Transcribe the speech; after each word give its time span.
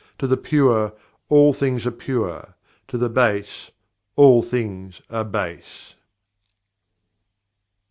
To 0.17 0.25
the 0.25 0.35
pure, 0.35 0.93
all 1.29 1.53
things 1.53 1.85
are 1.85 1.91
pure; 1.91 2.55
to 2.87 2.97
the 2.97 3.07
base, 3.07 3.69
all 4.15 4.41
things 4.41 4.99
are 5.11 5.23
base. 5.23 5.93